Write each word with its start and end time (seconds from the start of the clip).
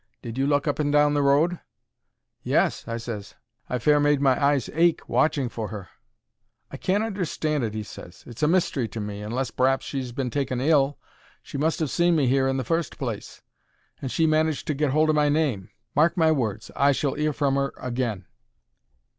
Did 0.23 0.35
you 0.35 0.47
look 0.47 0.67
up 0.67 0.79
and 0.79 0.91
down 0.91 1.13
the 1.13 1.21
road?" 1.21 1.59
"Yes," 2.41 2.87
I 2.87 2.97
ses. 2.97 3.35
"I've 3.69 3.83
fair 3.83 3.99
made 3.99 4.19
my 4.19 4.43
eyes 4.43 4.67
ache 4.73 5.07
watching 5.07 5.47
for 5.47 5.67
her." 5.67 5.89
"I 6.71 6.77
can't 6.77 7.03
understand 7.03 7.63
it," 7.63 7.75
he 7.75 7.83
ses. 7.83 8.23
"It's 8.25 8.41
a 8.41 8.47
mystery 8.47 8.87
to 8.87 8.99
me, 8.99 9.21
unless 9.21 9.51
p'r'aps 9.51 9.83
she's 9.85 10.11
been 10.11 10.31
taken 10.31 10.59
ill. 10.59 10.97
She 11.43 11.55
must 11.59 11.83
'ave 11.83 11.89
seen 11.89 12.15
me 12.15 12.25
here 12.25 12.47
in 12.47 12.57
the 12.57 12.63
fust 12.63 12.97
place; 12.97 13.43
and 14.01 14.09
she 14.11 14.25
managed 14.25 14.65
to 14.65 14.73
get 14.73 14.89
hold 14.89 15.09
of 15.11 15.15
my 15.15 15.29
name. 15.29 15.69
Mark 15.95 16.17
my 16.17 16.31
words, 16.31 16.71
I 16.75 16.93
shall 16.93 17.15
'ear 17.15 17.31
from 17.31 17.53
her 17.53 17.71
agin." 17.79 18.25